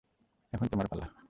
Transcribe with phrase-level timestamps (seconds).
[0.53, 1.07] এখন তোমার পালা।